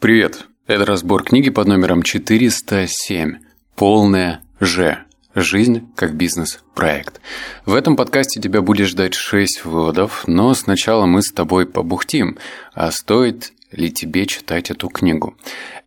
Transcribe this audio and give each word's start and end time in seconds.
Привет! 0.00 0.46
Это 0.68 0.86
разбор 0.86 1.24
книги 1.24 1.50
под 1.50 1.66
номером 1.66 2.04
407 2.04 3.38
«Полная 3.74 4.42
Ж. 4.60 4.98
Жизнь 5.34 5.88
как 5.96 6.14
бизнес-проект». 6.14 7.20
В 7.66 7.74
этом 7.74 7.96
подкасте 7.96 8.40
тебя 8.40 8.62
будет 8.62 8.86
ждать 8.86 9.14
6 9.14 9.64
выводов, 9.64 10.22
но 10.28 10.54
сначала 10.54 11.06
мы 11.06 11.20
с 11.20 11.32
тобой 11.32 11.66
побухтим, 11.66 12.38
а 12.74 12.92
стоит 12.92 13.52
ли 13.72 13.90
тебе 13.90 14.26
читать 14.26 14.70
эту 14.70 14.86
книгу. 14.88 15.36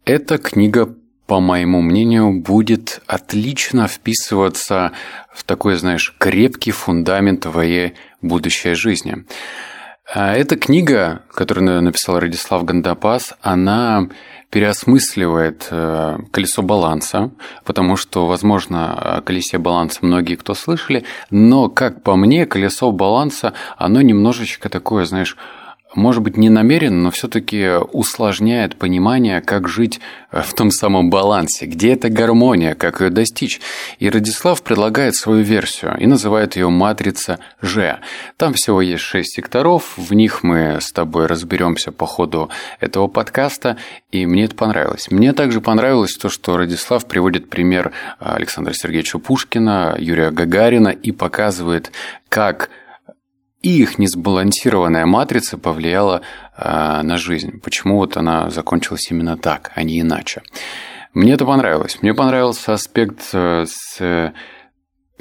Эта 0.03 0.37
книга 0.37 0.93
по 1.31 1.39
моему 1.39 1.79
мнению, 1.79 2.41
будет 2.41 3.01
отлично 3.07 3.87
вписываться 3.87 4.91
в 5.33 5.45
такой, 5.45 5.77
знаешь, 5.77 6.13
крепкий 6.17 6.71
фундамент 6.71 7.43
твоей 7.43 7.93
будущей 8.21 8.73
жизни. 8.73 9.23
А 10.13 10.33
эта 10.33 10.57
книга, 10.57 11.21
которую 11.33 11.81
написал 11.81 12.19
Радислав 12.19 12.65
Гандапас, 12.65 13.33
она 13.41 14.09
переосмысливает 14.49 15.69
э, 15.71 16.17
колесо 16.31 16.61
баланса, 16.61 17.31
потому 17.63 17.95
что, 17.95 18.27
возможно, 18.27 18.93
о 18.93 19.21
колесе 19.21 19.57
баланса 19.57 19.99
многие 20.01 20.35
кто 20.35 20.53
слышали, 20.53 21.05
но, 21.29 21.69
как 21.69 22.03
по 22.03 22.17
мне, 22.17 22.45
колесо 22.45 22.91
баланса, 22.91 23.53
оно 23.77 24.01
немножечко 24.01 24.67
такое, 24.67 25.05
знаешь, 25.05 25.37
может 25.93 26.23
быть, 26.23 26.37
не 26.37 26.49
намеренно, 26.49 27.03
но 27.03 27.11
все-таки 27.11 27.69
усложняет 27.91 28.77
понимание, 28.77 29.41
как 29.41 29.67
жить 29.67 29.99
э, 30.31 30.41
в 30.41 30.53
том 30.53 30.71
самом 30.71 31.09
балансе, 31.09 31.65
где 31.65 31.93
эта 31.93 32.09
гармония, 32.09 32.75
как 32.75 33.01
ее 33.01 33.09
достичь. 33.09 33.59
И 33.99 34.09
Радислав 34.09 34.61
предлагает 34.63 35.15
свою 35.15 35.43
версию 35.43 35.97
и 35.99 36.07
называет 36.07 36.55
ее 36.55 36.69
«Матрица 36.69 37.39
Ж». 37.61 37.99
Там 38.37 38.53
всего 38.53 38.81
есть 38.81 39.03
шесть 39.03 39.35
секторов, 39.35 39.97
в 39.97 40.13
них 40.13 40.43
мы 40.43 40.79
с 40.79 40.91
тобой 40.91 41.25
разберемся 41.25 41.91
по 41.91 42.05
ходу 42.05 42.49
этого 42.79 43.07
подкаста, 43.07 43.77
и 44.11 44.25
мне 44.25 44.45
это 44.45 44.55
понравилось. 44.55 45.11
Мне 45.11 45.33
также 45.33 45.61
понравилось 45.61 46.13
то, 46.13 46.29
что 46.29 46.57
Радислав 46.57 47.05
приводит 47.05 47.49
пример 47.49 47.91
Александра 48.19 48.73
Сергеевича 48.73 49.19
Пушкина, 49.19 49.95
Юрия 49.99 50.31
Гагарина 50.31 50.89
и 50.89 51.11
показывает, 51.11 51.91
как 52.29 52.69
их 53.61 53.99
несбалансированная 53.99 55.05
матрица 55.05 55.57
повлияла 55.57 56.21
э, 56.57 57.01
на 57.03 57.17
жизнь. 57.17 57.59
Почему 57.61 57.97
вот 57.97 58.17
она 58.17 58.49
закончилась 58.49 59.09
именно 59.11 59.37
так, 59.37 59.71
а 59.75 59.83
не 59.83 60.01
иначе. 60.01 60.41
Мне 61.13 61.33
это 61.33 61.45
понравилось. 61.45 61.99
Мне 62.01 62.13
понравился 62.13 62.73
аспект 62.73 63.29
э, 63.33 63.65
с 63.67 64.33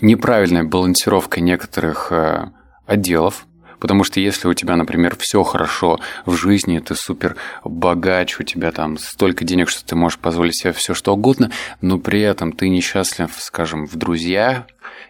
неправильной 0.01 0.63
балансировкой 0.63 1.43
некоторых 1.43 2.13
э, 2.13 2.51
отделов 2.87 3.47
Потому 3.81 4.05
что 4.05 4.21
если 4.21 4.47
у 4.49 4.55
тебя, 4.55 4.77
например, 4.77 5.17
все 5.19 5.43
хорошо 5.43 5.99
в 6.27 6.35
жизни, 6.37 6.79
ты 6.79 6.95
супер 6.95 7.37
богач, 7.65 8.39
у 8.39 8.43
тебя 8.43 8.71
там 8.73 8.99
столько 8.99 9.45
денег, 9.45 9.69
что 9.69 9.85
ты 9.85 9.97
можешь 9.97 10.19
позволить 10.19 10.57
себе 10.57 10.73
все 10.73 10.95
что 10.95 11.15
угодно, 11.15 11.51
но 11.81 11.99
при 11.99 12.21
этом 12.21 12.53
ты 12.53 12.69
несчастлив, 12.69 13.31
скажем, 13.39 13.87
в 13.87 13.97
друзьях 13.97 14.65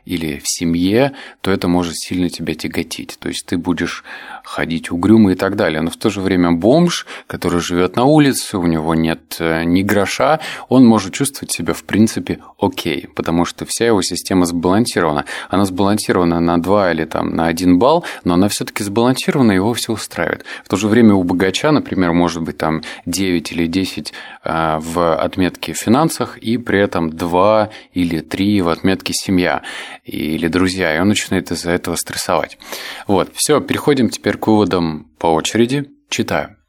или 0.05 0.39
в 0.39 0.45
семье, 0.45 1.13
то 1.41 1.51
это 1.51 1.69
может 1.69 1.97
сильно 1.97 2.29
тебя 2.31 2.55
тяготить. 2.55 3.19
То 3.19 3.29
есть 3.29 3.47
ты 3.47 3.59
будешь 3.59 4.05
ходить 4.45 4.91
угрюмый 4.91 5.35
и 5.35 5.37
так 5.37 5.57
далее. 5.57 5.81
Но 5.81 5.91
в 5.91 5.97
то 5.97 6.11
же 6.11 6.21
время 6.21 6.53
бомж, 6.53 7.07
который 7.27 7.61
живет 7.61 7.97
на 7.97 8.05
улице, 8.05 8.59
у 8.59 8.67
него 8.67 8.95
нет 8.95 9.37
э, 9.39 9.65
ни 9.65 9.83
гроша, 9.83 10.41
он 10.69 10.85
может 10.87 11.15
чувствовать 11.15 11.53
себя 11.53 11.75
в 11.75 11.85
принципе 11.85 12.41
окей, 12.59 13.09
потому 13.15 13.45
что 13.45 13.65
вся 13.67 13.87
его 13.87 14.03
система 14.03 14.47
сбалансирована. 14.47 15.25
Она 15.49 15.65
сбалансирована 15.65 16.41
на 16.41 16.61
2 16.61 16.93
или 16.93 17.05
там 17.05 17.37
на 17.37 17.47
1 17.47 17.79
балл, 17.79 18.05
но 18.25 18.35
она 18.35 18.49
все 18.49 18.60
все-таки 18.61 18.85
сбалансировано, 18.85 19.53
его 19.53 19.73
все 19.73 19.95
устраивает. 19.95 20.45
В 20.65 20.69
то 20.69 20.77
же 20.77 20.87
время 20.87 21.15
у 21.15 21.23
богача, 21.23 21.73
например, 21.73 22.13
может 22.13 22.43
быть 22.43 22.59
там 22.59 22.83
9 23.07 23.53
или 23.53 23.67
10 23.67 24.13
а, 24.45 24.79
в 24.81 25.17
отметке 25.17 25.73
финансах, 25.73 26.37
и 26.37 26.59
при 26.59 26.79
этом 26.79 27.09
2 27.09 27.71
или 27.95 28.21
3 28.21 28.61
в 28.61 28.69
отметке 28.69 29.15
семья 29.15 29.63
или 30.05 30.47
друзья, 30.49 30.95
и 30.95 31.01
он 31.01 31.09
начинает 31.09 31.51
из-за 31.51 31.71
этого 31.71 31.97
стрессовать. 31.97 32.59
Вот, 33.07 33.31
все, 33.33 33.63
переходим 33.63 34.11
теперь 34.11 34.37
к 34.37 34.47
выводам 34.47 35.07
по 35.19 35.29
очереди. 35.29 35.91
Читаю. 36.11 36.60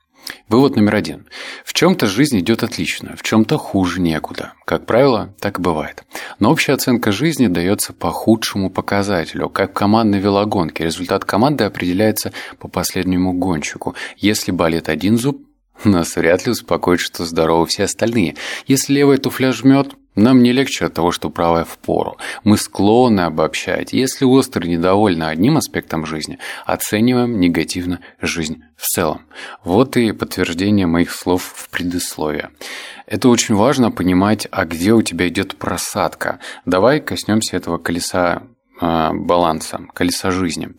Вывод 0.47 0.75
номер 0.75 0.95
один. 0.95 1.27
В 1.63 1.73
чем-то 1.73 2.07
жизнь 2.07 2.39
идет 2.39 2.63
отлично, 2.63 3.15
в 3.15 3.23
чем-то 3.23 3.57
хуже 3.57 4.01
некуда. 4.01 4.53
Как 4.65 4.85
правило, 4.85 5.33
так 5.39 5.59
и 5.59 5.61
бывает. 5.61 6.03
Но 6.39 6.51
общая 6.51 6.73
оценка 6.73 7.11
жизни 7.11 7.47
дается 7.47 7.93
по 7.93 8.11
худшему 8.11 8.69
показателю, 8.69 9.49
как 9.49 9.71
в 9.71 9.73
командной 9.73 10.19
велогонке. 10.19 10.85
Результат 10.85 11.25
команды 11.25 11.63
определяется 11.63 12.33
по 12.59 12.67
последнему 12.67 13.33
гонщику. 13.33 13.95
Если 14.17 14.51
болит 14.51 14.89
один 14.89 15.17
зуб, 15.17 15.41
нас 15.85 16.15
вряд 16.15 16.45
ли 16.45 16.51
успокоит, 16.51 16.99
что 16.99 17.25
здоровы 17.25 17.65
все 17.67 17.83
остальные. 17.83 18.35
Если 18.67 18.93
левая 18.93 19.17
туфля 19.17 19.51
жмет, 19.51 19.93
нам 20.15 20.43
не 20.43 20.51
легче 20.51 20.85
от 20.85 20.93
того, 20.93 21.11
что 21.11 21.29
правая 21.29 21.63
в 21.63 21.77
пору. 21.77 22.17
Мы 22.43 22.57
склонны 22.57 23.21
обобщать. 23.21 23.93
Если 23.93 24.25
остро 24.25 24.65
недовольны 24.65 25.23
одним 25.23 25.57
аспектом 25.57 26.05
жизни, 26.05 26.37
оцениваем 26.65 27.39
негативно 27.39 28.01
жизнь 28.21 28.61
в 28.75 28.87
целом. 28.87 29.21
Вот 29.63 29.95
и 29.95 30.11
подтверждение 30.11 30.85
моих 30.85 31.11
слов 31.11 31.53
в 31.55 31.69
предисловии. 31.69 32.49
Это 33.05 33.29
очень 33.29 33.55
важно 33.55 33.89
понимать, 33.89 34.47
а 34.51 34.65
где 34.65 34.91
у 34.93 35.01
тебя 35.01 35.29
идет 35.29 35.55
просадка. 35.55 36.39
Давай 36.65 36.99
коснемся 36.99 37.55
этого 37.55 37.77
колеса 37.77 38.43
э, 38.81 39.09
баланса, 39.13 39.79
колеса 39.93 40.31
жизни. 40.31 40.73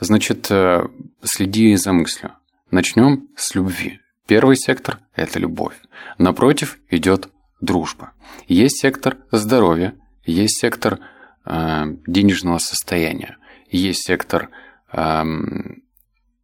Значит, 0.00 0.50
э, 0.50 0.86
следи 1.22 1.76
за 1.76 1.92
мыслью. 1.92 2.32
Начнем 2.70 3.28
с 3.36 3.54
любви. 3.54 4.00
Первый 4.30 4.54
сектор– 4.54 5.00
это 5.16 5.40
любовь. 5.40 5.74
Напротив 6.16 6.78
идет 6.88 7.30
дружба. 7.60 8.12
Есть 8.46 8.80
сектор 8.80 9.16
здоровья, 9.32 9.96
есть 10.24 10.60
сектор 10.60 11.00
э, 11.44 11.96
денежного 12.06 12.58
состояния, 12.58 13.38
есть 13.72 14.06
сектор 14.06 14.50
э, 14.92 15.24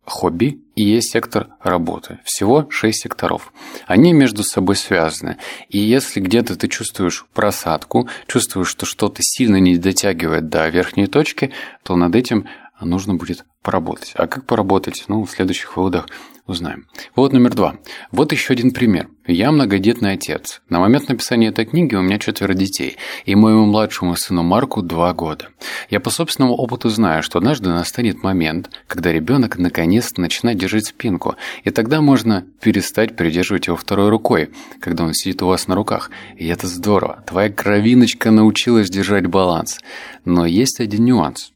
хобби 0.05 0.65
и 0.75 0.83
есть 0.83 1.13
сектор 1.13 1.51
работы. 1.61 2.19
Всего 2.25 2.69
шесть 2.71 3.03
секторов. 3.03 3.53
Они 3.87 4.13
между 4.13 4.43
собой 4.43 4.75
связаны. 4.75 5.37
И 5.69 5.79
если 5.79 6.19
где-то 6.19 6.57
ты 6.57 6.67
чувствуешь 6.67 7.25
просадку, 7.35 8.09
чувствуешь, 8.27 8.67
что 8.67 8.85
что-то 8.85 9.21
сильно 9.23 9.59
не 9.61 9.79
дотягивает 9.79 10.49
до 10.49 10.69
верхней 10.71 11.07
точки, 11.07 11.53
то 11.85 11.95
над 11.95 12.17
этим 12.17 12.49
нужно 12.85 13.15
будет 13.15 13.45
поработать. 13.63 14.13
А 14.15 14.27
как 14.27 14.45
поработать? 14.45 15.05
Ну, 15.09 15.25
в 15.25 15.31
следующих 15.31 15.77
выводах 15.77 16.07
узнаем. 16.47 16.87
Вот 17.17 17.33
номер 17.33 17.55
два. 17.55 17.77
Вот 18.13 18.33
еще 18.33 18.53
один 18.53 18.71
пример. 18.71 19.09
Я 19.27 19.51
многодетный 19.51 20.13
отец. 20.13 20.63
На 20.69 20.79
момент 20.79 21.09
написания 21.09 21.49
этой 21.49 21.65
книги 21.65 21.95
у 21.97 22.03
меня 22.03 22.19
четверо 22.19 22.55
детей, 22.55 22.97
и 23.25 23.35
моему 23.35 23.67
младшему 23.67 24.15
сыну 24.15 24.45
Марку 24.45 24.83
два 24.83 25.13
года. 25.13 25.49
Я 25.91 25.99
по 25.99 26.11
собственному 26.11 26.55
опыту 26.55 26.89
знаю, 26.89 27.25
что 27.25 27.39
однажды 27.39 27.71
настанет 27.71 28.23
момент, 28.23 28.71
когда 28.87 29.13
ребенок 29.13 29.59
наконец-то 29.59 30.21
начинает 30.21 30.59
держать 30.59 30.87
спинку, 30.87 31.35
и 31.65 31.71
тогда 31.71 32.01
можно 32.01 32.47
перестать 32.61 33.17
придерживать 33.17 33.67
его 33.67 33.77
второй 33.77 34.11
рукой, 34.11 34.51
когда 34.81 35.05
он 35.05 35.15
сидит 35.15 35.43
у 35.43 35.49
вас 35.49 35.67
на 35.67 35.75
руках. 35.75 36.11
И 36.37 36.47
это 36.47 36.69
здорово. 36.69 37.25
Твоя 37.27 37.51
кровиночка 37.51 38.31
научилась 38.31 38.91
держать 38.91 39.27
баланс. 39.27 39.81
Но 40.25 40.47
есть 40.47 40.79
один 40.79 41.05
нюанс 41.05 41.53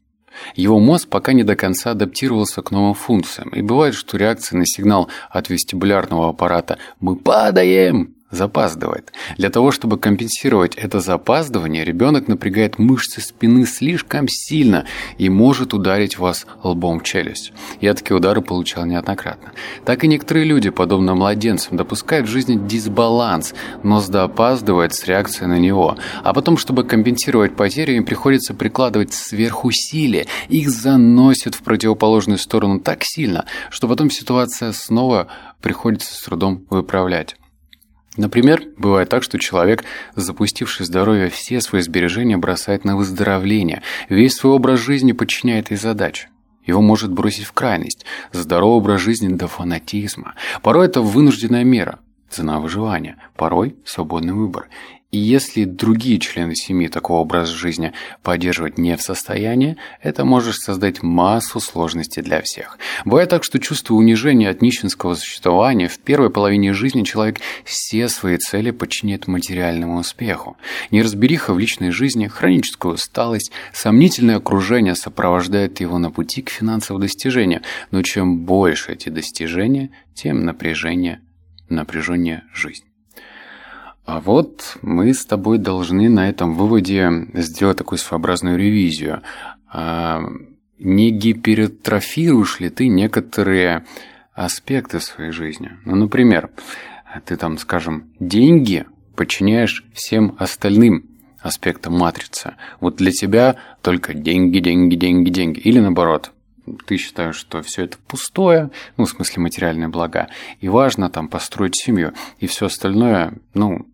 его 0.55 0.79
мозг 0.79 1.09
пока 1.09 1.33
не 1.33 1.43
до 1.43 1.55
конца 1.55 1.91
адаптировался 1.91 2.61
к 2.61 2.71
новым 2.71 2.93
функциям, 2.93 3.49
и 3.49 3.61
бывает, 3.61 3.95
что 3.95 4.17
реакция 4.17 4.57
на 4.57 4.65
сигнал 4.65 5.09
от 5.29 5.49
вестибулярного 5.49 6.29
аппарата 6.29 6.77
«Мы 6.99 7.15
падаем!» 7.15 8.15
Запаздывает. 8.31 9.11
Для 9.37 9.49
того, 9.49 9.71
чтобы 9.71 9.97
компенсировать 9.97 10.75
это 10.75 10.99
запаздывание, 10.99 11.83
ребенок 11.83 12.27
напрягает 12.27 12.79
мышцы 12.79 13.21
спины 13.21 13.65
слишком 13.65 14.27
сильно 14.27 14.85
и 15.17 15.29
может 15.29 15.73
ударить 15.73 16.17
вас 16.17 16.45
лбом 16.63 16.99
в 16.99 17.03
челюсть. 17.03 17.53
Я 17.79 17.93
такие 17.93 18.17
удары 18.17 18.41
получал 18.41 18.85
неоднократно. 18.85 19.51
Так 19.85 20.03
и 20.03 20.07
некоторые 20.07 20.45
люди, 20.45 20.69
подобно 20.69 21.15
младенцам, 21.15 21.77
допускают 21.77 22.27
в 22.27 22.31
жизни 22.31 22.55
дисбаланс, 22.55 23.53
но 23.83 23.99
запаздывает 23.99 24.93
с 24.93 25.05
реакцией 25.05 25.47
на 25.47 25.59
него. 25.59 25.97
А 26.23 26.33
потом, 26.33 26.57
чтобы 26.57 26.83
компенсировать 26.83 27.55
потери, 27.55 27.93
им 27.93 28.05
приходится 28.05 28.53
прикладывать 28.53 29.13
сверхусилия. 29.13 30.25
Их 30.49 30.69
заносит 30.69 31.55
в 31.55 31.61
противоположную 31.63 32.37
сторону 32.37 32.79
так 32.79 32.99
сильно, 33.03 33.45
что 33.69 33.87
потом 33.87 34.09
ситуация 34.09 34.71
снова 34.71 35.27
приходится 35.61 36.13
с 36.13 36.21
трудом 36.21 36.65
выправлять. 36.69 37.35
Например, 38.17 38.61
бывает 38.77 39.07
так, 39.09 39.23
что 39.23 39.39
человек, 39.39 39.85
запустивший 40.15 40.85
здоровье, 40.85 41.29
все 41.29 41.61
свои 41.61 41.81
сбережения 41.81 42.37
бросает 42.37 42.83
на 42.83 42.97
выздоровление, 42.97 43.83
весь 44.09 44.35
свой 44.35 44.53
образ 44.53 44.79
жизни 44.79 45.13
подчиняет 45.13 45.67
этой 45.67 45.77
задаче. 45.77 46.29
Его 46.65 46.81
может 46.81 47.11
бросить 47.11 47.45
в 47.45 47.53
крайность, 47.53 48.05
здоровый 48.33 48.77
образ 48.77 49.01
жизни 49.01 49.33
до 49.33 49.47
фанатизма. 49.47 50.35
Порой 50.61 50.87
это 50.87 51.01
вынужденная 51.01 51.63
мера, 51.63 51.99
цена 52.29 52.59
выживания, 52.59 53.17
порой 53.35 53.77
свободный 53.85 54.33
выбор. 54.33 54.67
И 55.11 55.17
если 55.17 55.65
другие 55.65 56.19
члены 56.19 56.55
семьи 56.55 56.87
такого 56.87 57.19
образа 57.19 57.53
жизни 57.53 57.91
поддерживать 58.23 58.77
не 58.77 58.95
в 58.95 59.01
состоянии, 59.01 59.75
это 60.01 60.23
может 60.23 60.55
создать 60.55 61.03
массу 61.03 61.59
сложностей 61.59 62.21
для 62.21 62.41
всех. 62.41 62.77
Бывает 63.03 63.29
так, 63.29 63.43
что 63.43 63.59
чувство 63.59 63.95
унижения 63.95 64.49
от 64.49 64.61
нищенского 64.61 65.15
существования 65.15 65.89
в 65.89 65.99
первой 65.99 66.29
половине 66.29 66.71
жизни 66.71 67.03
человек 67.03 67.41
все 67.65 68.07
свои 68.07 68.37
цели 68.37 68.71
подчиняет 68.71 69.27
материальному 69.27 69.99
успеху. 69.99 70.55
Неразбериха 70.91 71.53
в 71.53 71.59
личной 71.59 71.91
жизни, 71.91 72.27
хроническую 72.27 72.93
усталость, 72.93 73.51
сомнительное 73.73 74.37
окружение 74.37 74.95
сопровождает 74.95 75.81
его 75.81 75.97
на 75.97 76.09
пути 76.09 76.41
к 76.41 76.49
финансовым 76.49 77.01
достижениям. 77.01 77.63
Но 77.91 78.01
чем 78.01 78.45
больше 78.45 78.93
эти 78.93 79.09
достижения, 79.09 79.89
тем 80.15 80.45
напряжение, 80.45 81.19
напряжение 81.67 82.43
жизнь. 82.53 82.90
А 84.11 84.19
вот 84.19 84.77
мы 84.81 85.13
с 85.13 85.25
тобой 85.25 85.57
должны 85.57 86.09
на 86.09 86.27
этом 86.27 86.53
выводе 86.53 87.09
сделать 87.33 87.77
такую 87.77 87.97
своеобразную 87.97 88.57
ревизию. 88.57 89.21
А 89.71 90.21
не 90.79 91.11
гипертрофируешь 91.11 92.59
ли 92.59 92.69
ты 92.69 92.89
некоторые 92.89 93.85
аспекты 94.33 94.99
своей 94.99 95.31
жизни? 95.31 95.71
Ну, 95.85 95.95
например, 95.95 96.49
ты 97.23 97.37
там, 97.37 97.57
скажем, 97.57 98.11
деньги 98.19 98.85
подчиняешь 99.15 99.85
всем 99.93 100.35
остальным 100.37 101.05
аспектам 101.39 101.97
матрицы. 101.97 102.55
Вот 102.81 102.97
для 102.97 103.11
тебя 103.11 103.55
только 103.81 104.13
деньги, 104.13 104.59
деньги, 104.59 104.95
деньги, 104.95 105.29
деньги. 105.29 105.59
Или 105.59 105.79
наоборот, 105.79 106.33
ты 106.85 106.97
считаешь, 106.97 107.37
что 107.37 107.61
все 107.61 107.85
это 107.85 107.97
пустое, 108.09 108.71
ну, 108.97 109.05
в 109.05 109.09
смысле 109.09 109.43
материальные 109.43 109.87
блага, 109.87 110.27
и 110.59 110.67
важно 110.67 111.09
там 111.09 111.29
построить 111.29 111.77
семью, 111.77 112.13
и 112.39 112.47
все 112.47 112.65
остальное, 112.65 113.35
ну, 113.53 113.87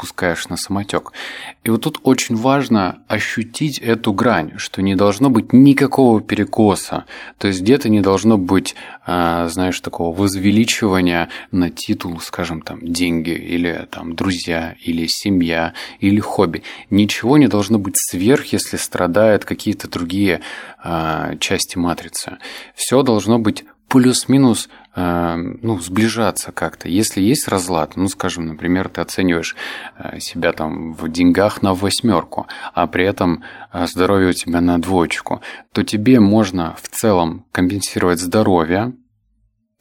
пускаешь 0.00 0.48
на 0.48 0.56
самотек. 0.56 1.12
И 1.62 1.68
вот 1.70 1.82
тут 1.82 2.00
очень 2.04 2.34
важно 2.34 3.02
ощутить 3.06 3.78
эту 3.78 4.14
грань, 4.14 4.52
что 4.56 4.80
не 4.80 4.94
должно 4.94 5.28
быть 5.28 5.52
никакого 5.52 6.22
перекоса. 6.22 7.04
То 7.36 7.48
есть 7.48 7.60
где-то 7.60 7.90
не 7.90 8.00
должно 8.00 8.38
быть, 8.38 8.74
а, 9.04 9.46
знаешь, 9.48 9.78
такого 9.80 10.16
возвеличивания 10.16 11.28
на 11.52 11.68
титул, 11.68 12.18
скажем, 12.20 12.62
там, 12.62 12.80
деньги 12.80 13.32
или 13.32 13.86
там 13.90 14.14
друзья, 14.14 14.74
или 14.82 15.06
семья, 15.06 15.74
или 16.00 16.18
хобби. 16.18 16.62
Ничего 16.88 17.36
не 17.36 17.46
должно 17.46 17.78
быть 17.78 17.96
сверх, 17.98 18.46
если 18.46 18.78
страдают 18.78 19.44
какие-то 19.44 19.86
другие 19.86 20.40
а, 20.82 21.36
части 21.36 21.76
матрицы. 21.76 22.38
Все 22.74 23.02
должно 23.02 23.38
быть 23.38 23.64
плюс-минус 23.90 24.70
ну, 24.96 25.78
сближаться 25.78 26.50
как-то. 26.50 26.88
Если 26.88 27.20
есть 27.20 27.46
разлад, 27.46 27.96
ну, 27.96 28.08
скажем, 28.08 28.46
например, 28.46 28.88
ты 28.88 29.00
оцениваешь 29.00 29.54
э, 29.96 30.18
себя 30.18 30.52
там 30.52 30.94
в 30.94 31.08
деньгах 31.08 31.62
на 31.62 31.74
восьмерку, 31.74 32.48
а 32.74 32.88
при 32.88 33.04
этом 33.04 33.44
э, 33.72 33.86
здоровье 33.86 34.30
у 34.30 34.32
тебя 34.32 34.60
на 34.60 34.80
двоечку, 34.80 35.42
то 35.72 35.84
тебе 35.84 36.18
можно 36.18 36.74
в 36.80 36.88
целом 36.88 37.46
компенсировать 37.52 38.18
здоровье, 38.18 38.92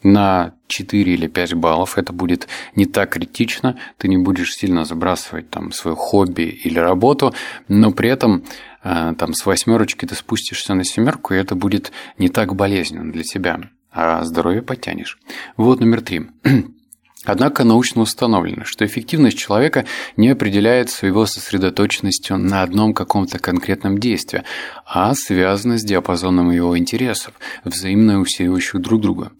на 0.01 0.53
4 0.67 1.13
или 1.13 1.27
5 1.27 1.56
баллов. 1.56 1.97
Это 1.97 2.13
будет 2.13 2.47
не 2.73 2.85
так 2.85 3.09
критично, 3.09 3.77
ты 3.97 4.07
не 4.07 4.17
будешь 4.17 4.53
сильно 4.53 4.85
забрасывать 4.85 5.50
там 5.50 5.73
свое 5.73 5.97
хобби 5.97 6.44
или 6.44 6.79
работу, 6.79 7.33
но 7.67 7.91
при 7.91 8.09
этом 8.09 8.45
там 8.81 9.33
с 9.33 9.45
восьмерочки 9.45 10.06
ты 10.06 10.15
спустишься 10.15 10.73
на 10.73 10.85
семерку, 10.85 11.33
и 11.33 11.38
это 11.38 11.56
будет 11.56 11.91
не 12.17 12.29
так 12.29 12.56
болезненно 12.56 13.11
для 13.11 13.23
тебя 13.23 13.59
а 13.91 14.24
здоровье 14.24 14.62
подтянешь. 14.62 15.19
Вот 15.57 15.80
номер 15.80 16.01
три. 16.01 16.27
Однако 17.25 17.65
научно 17.65 18.01
установлено, 18.01 18.63
что 18.63 18.86
эффективность 18.86 19.38
человека 19.38 19.86
не 20.15 20.30
определяется 20.30 21.06
его 21.06 21.25
сосредоточенностью 21.25 22.38
на 22.38 22.63
одном 22.63 22.94
каком-то 22.94 23.39
конкретном 23.39 23.97
действии, 23.97 24.44
а 24.86 25.13
связана 25.15 25.77
с 25.77 25.83
диапазоном 25.83 26.50
его 26.50 26.77
интересов, 26.77 27.33
взаимно 27.65 28.21
усиливающих 28.21 28.80
друг 28.80 29.01
друга. 29.01 29.31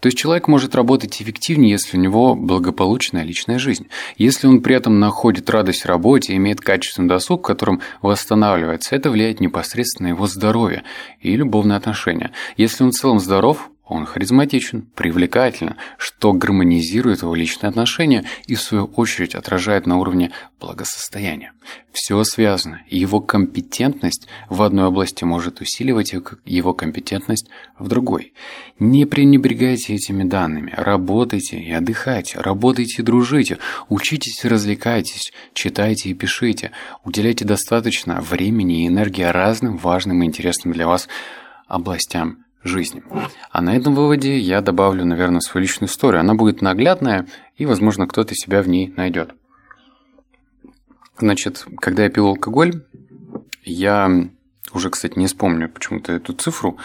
То 0.00 0.06
есть 0.06 0.16
человек 0.16 0.48
может 0.48 0.74
работать 0.74 1.20
эффективнее, 1.20 1.72
если 1.72 1.98
у 1.98 2.00
него 2.00 2.34
благополучная 2.34 3.22
личная 3.22 3.58
жизнь, 3.58 3.86
если 4.16 4.46
он 4.46 4.62
при 4.62 4.74
этом 4.74 4.98
находит 4.98 5.50
радость 5.50 5.82
в 5.82 5.86
работе, 5.86 6.34
имеет 6.36 6.62
качественный 6.62 7.08
досуг, 7.08 7.46
которым 7.46 7.82
восстанавливается, 8.00 8.96
это 8.96 9.10
влияет 9.10 9.40
непосредственно 9.40 10.08
на 10.08 10.12
его 10.14 10.26
здоровье 10.26 10.84
и 11.20 11.36
любовные 11.36 11.76
отношения. 11.76 12.32
Если 12.56 12.82
он 12.82 12.92
в 12.92 12.94
целом 12.94 13.20
здоров, 13.20 13.70
он 13.86 14.04
харизматичен, 14.04 14.82
привлекателен, 14.96 15.76
что 15.96 16.32
гармонизирует 16.32 17.22
его 17.22 17.36
личные 17.36 17.68
отношения 17.68 18.24
и 18.46 18.56
в 18.56 18.60
свою 18.60 18.86
очередь 18.86 19.36
отражает 19.36 19.86
на 19.86 19.98
уровне 19.98 20.32
благосостояния. 20.58 21.52
Все 21.92 22.22
связано, 22.24 22.82
его 22.88 23.20
компетентность 23.20 24.26
в 24.50 24.62
одной 24.62 24.86
области 24.86 25.22
может 25.22 25.60
усиливать 25.60 26.14
его 26.44 26.74
компетентность 26.74 27.48
в 27.78 27.86
другой. 27.86 28.32
Не 28.80 29.06
пренебрегайте 29.06 29.94
этими 29.94 30.24
данными, 30.24 30.74
работайте 30.76 31.56
и 31.56 31.70
отдыхайте, 31.70 32.40
работайте 32.40 33.02
и 33.02 33.04
дружите, 33.04 33.58
учитесь 33.88 34.44
и 34.44 34.48
развлекайтесь, 34.48 35.32
читайте 35.54 36.10
и 36.10 36.14
пишите, 36.14 36.72
уделяйте 37.04 37.44
достаточно 37.44 38.20
времени 38.20 38.82
и 38.82 38.88
энергии 38.88 39.22
разным 39.22 39.76
важным 39.76 40.24
и 40.24 40.26
интересным 40.26 40.74
для 40.74 40.88
вас 40.88 41.08
областям 41.68 42.45
жизни. 42.66 43.02
А 43.50 43.62
на 43.62 43.76
этом 43.76 43.94
выводе 43.94 44.38
я 44.38 44.60
добавлю, 44.60 45.04
наверное, 45.04 45.40
свою 45.40 45.62
личную 45.62 45.88
историю. 45.88 46.20
Она 46.20 46.34
будет 46.34 46.62
наглядная, 46.62 47.26
и, 47.56 47.66
возможно, 47.66 48.06
кто-то 48.06 48.34
себя 48.34 48.62
в 48.62 48.68
ней 48.68 48.92
найдет. 48.96 49.34
Значит, 51.18 51.66
когда 51.78 52.04
я 52.04 52.10
пил 52.10 52.26
алкоголь, 52.26 52.82
я 53.64 54.28
уже, 54.72 54.90
кстати, 54.90 55.18
не 55.18 55.26
вспомню 55.26 55.68
почему-то 55.68 56.12
эту 56.12 56.32
цифру, 56.34 56.78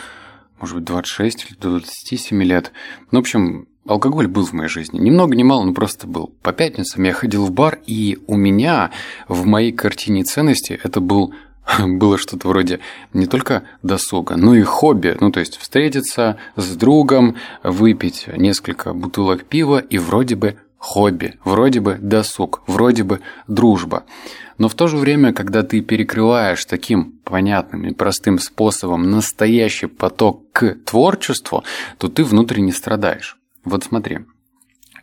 может 0.59 0.75
быть, 0.77 0.85
26 0.85 1.47
или 1.49 1.57
27 1.59 2.43
лет. 2.43 2.71
Ну, 3.11 3.19
в 3.19 3.21
общем, 3.21 3.67
алкоголь 3.85 4.27
был 4.27 4.45
в 4.45 4.53
моей 4.53 4.69
жизни. 4.69 4.99
Ни 4.99 5.09
много 5.09 5.35
ни 5.35 5.43
мало, 5.43 5.63
но 5.63 5.73
просто 5.73 6.07
был. 6.07 6.33
По 6.41 6.53
пятницам 6.53 7.03
я 7.03 7.13
ходил 7.13 7.45
в 7.45 7.51
бар, 7.51 7.79
и 7.85 8.19
у 8.27 8.35
меня 8.35 8.91
в 9.27 9.45
моей 9.45 9.71
картине 9.71 10.23
ценности 10.23 10.79
это 10.81 11.01
был 11.01 11.33
было 11.79 12.17
что-то 12.17 12.47
вроде 12.47 12.79
не 13.13 13.25
только 13.25 13.63
досуга, 13.83 14.35
но 14.35 14.55
и 14.55 14.61
хобби. 14.61 15.17
Ну, 15.19 15.31
то 15.31 15.39
есть 15.39 15.57
встретиться 15.57 16.37
с 16.55 16.75
другом, 16.75 17.35
выпить 17.63 18.27
несколько 18.35 18.93
бутылок 18.93 19.45
пива 19.45 19.79
и 19.79 19.97
вроде 19.97 20.35
бы 20.35 20.57
хобби, 20.77 21.35
вроде 21.43 21.79
бы 21.79 21.97
досуг, 22.01 22.63
вроде 22.67 23.03
бы 23.03 23.21
дружба. 23.47 24.03
Но 24.57 24.67
в 24.67 24.75
то 24.75 24.87
же 24.87 24.97
время, 24.97 25.33
когда 25.33 25.63
ты 25.63 25.81
перекрываешь 25.81 26.65
таким 26.65 27.19
понятным 27.23 27.87
и 27.87 27.93
простым 27.93 28.39
способом 28.39 29.09
настоящий 29.09 29.87
поток 29.87 30.51
к 30.51 30.75
творчеству, 30.85 31.63
то 31.97 32.09
ты 32.09 32.23
внутренне 32.23 32.71
страдаешь. 32.71 33.37
Вот 33.63 33.83
смотри, 33.83 34.19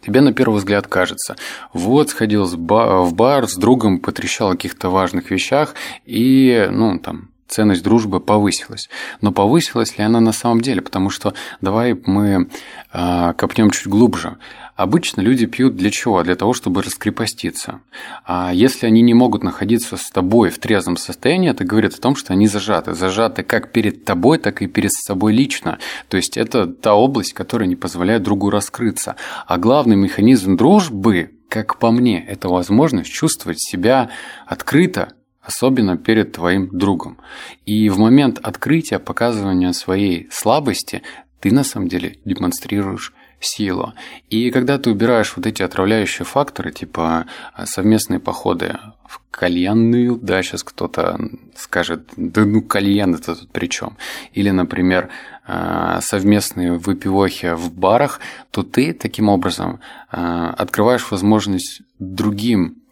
Тебе 0.08 0.22
на 0.22 0.32
первый 0.32 0.56
взгляд 0.56 0.86
кажется, 0.86 1.36
вот 1.74 2.08
сходил 2.08 2.46
в 2.46 3.12
бар 3.12 3.46
с 3.46 3.56
другом, 3.56 3.98
потрещал 3.98 4.48
о 4.48 4.52
каких-то 4.52 4.88
важных 4.88 5.30
вещах, 5.30 5.74
и, 6.06 6.66
ну, 6.70 6.98
там, 6.98 7.28
ценность 7.48 7.82
дружбы 7.82 8.20
повысилась. 8.20 8.88
Но 9.20 9.32
повысилась 9.32 9.98
ли 9.98 10.04
она 10.04 10.20
на 10.20 10.32
самом 10.32 10.60
деле? 10.60 10.82
Потому 10.82 11.10
что 11.10 11.34
давай 11.60 11.98
мы 12.06 12.48
э, 12.92 13.32
копнем 13.34 13.70
чуть 13.70 13.88
глубже. 13.88 14.36
Обычно 14.76 15.22
люди 15.22 15.46
пьют 15.46 15.74
для 15.74 15.90
чего? 15.90 16.22
Для 16.22 16.36
того, 16.36 16.52
чтобы 16.52 16.82
раскрепоститься. 16.82 17.80
А 18.24 18.52
если 18.52 18.86
они 18.86 19.02
не 19.02 19.12
могут 19.12 19.42
находиться 19.42 19.96
с 19.96 20.08
тобой 20.10 20.50
в 20.50 20.58
трезвом 20.60 20.96
состоянии, 20.96 21.50
это 21.50 21.64
говорит 21.64 21.94
о 21.94 22.00
том, 22.00 22.14
что 22.14 22.32
они 22.32 22.46
зажаты. 22.46 22.94
Зажаты 22.94 23.42
как 23.42 23.72
перед 23.72 24.04
тобой, 24.04 24.38
так 24.38 24.62
и 24.62 24.68
перед 24.68 24.92
собой 24.92 25.32
лично. 25.32 25.78
То 26.08 26.16
есть 26.16 26.36
это 26.36 26.66
та 26.66 26.94
область, 26.94 27.32
которая 27.32 27.68
не 27.68 27.74
позволяет 27.74 28.22
другу 28.22 28.50
раскрыться. 28.50 29.16
А 29.46 29.58
главный 29.58 29.96
механизм 29.96 30.56
дружбы, 30.56 31.32
как 31.48 31.78
по 31.78 31.90
мне, 31.90 32.24
это 32.24 32.48
возможность 32.48 33.10
чувствовать 33.10 33.60
себя 33.60 34.10
открыто, 34.46 35.14
особенно 35.48 35.96
перед 35.96 36.32
твоим 36.32 36.68
другом. 36.68 37.16
И 37.64 37.88
в 37.88 37.98
момент 37.98 38.38
открытия, 38.42 38.98
показывания 38.98 39.72
своей 39.72 40.28
слабости, 40.30 41.02
ты 41.40 41.50
на 41.50 41.64
самом 41.64 41.88
деле 41.88 42.18
демонстрируешь 42.26 43.14
силу. 43.40 43.94
И 44.28 44.50
когда 44.50 44.78
ты 44.78 44.90
убираешь 44.90 45.32
вот 45.36 45.46
эти 45.46 45.62
отравляющие 45.62 46.26
факторы, 46.26 46.70
типа 46.70 47.24
а, 47.54 47.66
совместные 47.66 48.20
походы 48.20 48.76
в 49.06 49.22
кальянную, 49.30 50.16
да, 50.16 50.42
сейчас 50.42 50.62
кто-то 50.64 51.18
скажет, 51.56 52.10
да 52.16 52.44
ну 52.44 52.60
кальян 52.60 53.14
это 53.14 53.34
тут 53.34 53.50
при 53.50 53.68
чем? 53.68 53.96
Или, 54.34 54.50
например, 54.50 55.08
а, 55.46 56.00
совместные 56.02 56.72
выпивохи 56.72 57.54
в 57.54 57.72
барах, 57.72 58.20
то 58.50 58.62
ты 58.62 58.92
таким 58.92 59.30
образом 59.30 59.80
а, 60.10 60.50
открываешь 60.50 61.10
возможность 61.10 61.80
другим 61.98 62.82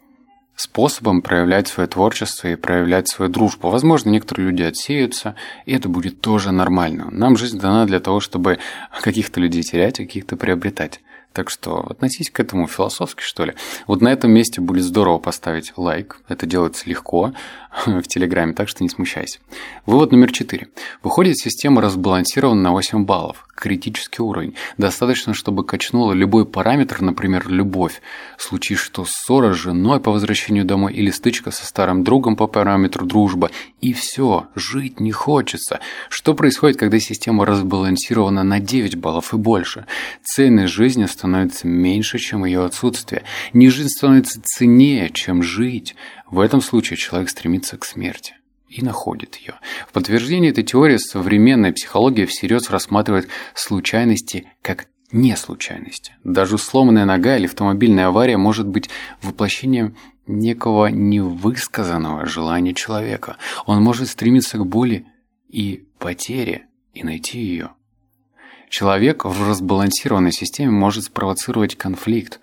способом 0.57 1.21
проявлять 1.21 1.67
свое 1.67 1.87
творчество 1.87 2.47
и 2.47 2.55
проявлять 2.55 3.07
свою 3.07 3.31
дружбу. 3.31 3.69
Возможно, 3.69 4.09
некоторые 4.09 4.49
люди 4.49 4.63
отсеются, 4.63 5.35
и 5.65 5.73
это 5.73 5.87
будет 5.87 6.19
тоже 6.19 6.51
нормально. 6.51 7.09
Нам 7.11 7.37
жизнь 7.37 7.59
дана 7.59 7.85
для 7.85 7.99
того, 7.99 8.19
чтобы 8.19 8.57
каких-то 9.01 9.39
людей 9.39 9.61
терять, 9.61 9.99
а 9.99 10.03
каких-то 10.03 10.35
приобретать. 10.35 10.99
Так 11.37 11.51
что 11.51 11.85
относись 11.87 12.31
к 12.31 12.39
этому 12.39 12.65
философски, 12.65 13.21
что 13.21 13.45
ли. 13.45 13.53
Вот 13.85 14.01
на 14.01 14.07
этом 14.07 14.31
месте 14.31 14.59
будет 14.59 14.83
здорово 14.83 15.19
поставить 15.19 15.71
лайк. 15.77 16.17
Это 16.27 16.47
делается 16.47 16.89
легко 16.89 17.31
в 17.85 18.01
Телеграме, 18.07 18.53
так 18.53 18.67
что 18.67 18.83
не 18.83 18.89
смущайся. 18.89 19.37
Вывод 19.85 20.11
номер 20.11 20.31
четыре. 20.31 20.69
Выходит, 21.03 21.37
система 21.37 21.79
разбалансирована 21.79 22.59
на 22.59 22.71
8 22.71 23.05
баллов 23.05 23.47
критический 23.57 24.21
уровень. 24.21 24.55
Достаточно, 24.77 25.33
чтобы 25.33 25.65
качнуло 25.65 26.13
любой 26.13 26.45
параметр, 26.45 27.01
например, 27.01 27.49
любовь. 27.49 28.01
Случись 28.37 28.77
что 28.77 29.03
ссора 29.05 29.53
с 29.53 29.57
женой 29.57 29.99
по 29.99 30.11
возвращению 30.11 30.63
домой 30.63 30.93
или 30.93 31.09
стычка 31.09 31.51
со 31.51 31.65
старым 31.65 32.03
другом 32.03 32.35
по 32.35 32.47
параметру 32.47 33.05
дружба. 33.05 33.49
И 33.81 33.93
все, 33.93 34.47
жить 34.55 34.99
не 34.99 35.11
хочется. 35.11 35.79
Что 36.09 36.35
происходит, 36.35 36.77
когда 36.77 36.99
система 36.99 37.45
разбалансирована 37.45 38.43
на 38.43 38.59
9 38.59 38.95
баллов 38.95 39.33
и 39.33 39.37
больше? 39.37 39.87
Ценность 40.23 40.73
жизни 40.73 41.05
становится 41.27 41.67
меньше, 41.67 42.17
чем 42.17 42.45
ее 42.45 42.63
отсутствие. 42.63 43.23
Не 43.53 43.69
жизнь 43.69 43.89
становится 43.89 44.41
ценнее, 44.41 45.09
чем 45.09 45.43
жить. 45.43 45.95
В 46.29 46.39
этом 46.39 46.61
случае 46.61 46.97
человек 46.97 47.29
стремится 47.29 47.77
к 47.77 47.85
смерти 47.85 48.35
и 48.69 48.81
находит 48.81 49.35
ее. 49.35 49.55
В 49.87 49.93
подтверждение 49.93 50.51
этой 50.51 50.63
теории 50.63 50.97
современная 50.97 51.73
психология 51.73 52.25
всерьез 52.25 52.69
рассматривает 52.69 53.27
случайности 53.53 54.49
как 54.61 54.87
не 55.11 55.35
случайности. 55.35 56.15
Даже 56.23 56.57
сломанная 56.57 57.05
нога 57.05 57.37
или 57.37 57.45
автомобильная 57.45 58.07
авария 58.07 58.37
может 58.37 58.67
быть 58.67 58.89
воплощением 59.21 59.95
некого 60.25 60.87
невысказанного 60.87 62.25
желания 62.25 62.73
человека. 62.73 63.37
Он 63.65 63.81
может 63.81 64.09
стремиться 64.09 64.57
к 64.57 64.65
боли 64.65 65.05
и 65.47 65.85
потере 65.99 66.67
и 66.93 67.03
найти 67.03 67.39
ее. 67.39 67.71
Человек 68.69 69.23
в 69.23 69.49
разбалансированной 69.49 70.31
системе 70.31 70.71
может 70.71 71.05
спровоцировать 71.05 71.75
конфликт. 71.75 72.39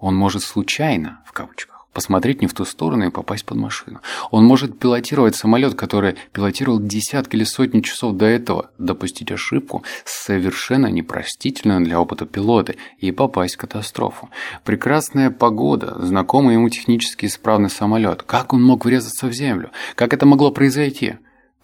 Он 0.00 0.14
может 0.14 0.42
случайно, 0.42 1.20
в 1.26 1.32
кавычках, 1.32 1.86
посмотреть 1.92 2.40
не 2.40 2.46
в 2.46 2.54
ту 2.54 2.64
сторону 2.64 3.06
и 3.06 3.10
попасть 3.10 3.44
под 3.44 3.58
машину. 3.58 4.00
Он 4.30 4.44
может 4.44 4.78
пилотировать 4.78 5.36
самолет, 5.36 5.74
который 5.74 6.16
пилотировал 6.32 6.80
десятки 6.80 7.36
или 7.36 7.44
сотни 7.44 7.80
часов 7.80 8.16
до 8.16 8.26
этого, 8.26 8.70
допустить 8.78 9.32
ошибку, 9.32 9.82
совершенно 10.04 10.86
непростительную 10.86 11.82
для 11.82 12.00
опыта 12.00 12.26
пилота, 12.26 12.74
и 12.98 13.12
попасть 13.12 13.54
в 13.54 13.58
катастрофу. 13.58 14.30
Прекрасная 14.64 15.30
погода, 15.30 15.96
знакомый 15.98 16.54
ему 16.54 16.68
технически 16.70 17.26
исправный 17.26 17.70
самолет. 17.70 18.22
Как 18.22 18.52
он 18.52 18.62
мог 18.62 18.84
врезаться 18.84 19.26
в 19.26 19.32
землю? 19.32 19.70
Как 19.94 20.14
это 20.14 20.26
могло 20.26 20.50
произойти? 20.50 21.16